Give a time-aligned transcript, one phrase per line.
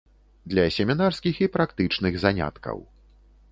[0.53, 2.77] Для семінарскіх і практычных заняткаў.